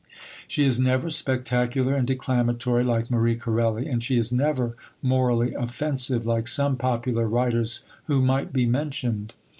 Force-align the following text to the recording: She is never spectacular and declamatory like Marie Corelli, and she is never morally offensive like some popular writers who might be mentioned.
She 0.47 0.65
is 0.65 0.79
never 0.79 1.11
spectacular 1.11 1.93
and 1.93 2.07
declamatory 2.07 2.83
like 2.83 3.11
Marie 3.11 3.35
Corelli, 3.35 3.87
and 3.87 4.01
she 4.03 4.17
is 4.17 4.31
never 4.31 4.75
morally 5.03 5.53
offensive 5.53 6.25
like 6.25 6.47
some 6.47 6.75
popular 6.75 7.27
writers 7.27 7.81
who 8.05 8.19
might 8.23 8.51
be 8.51 8.65
mentioned. 8.65 9.35